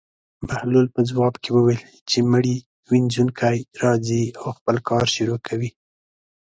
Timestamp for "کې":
1.43-1.49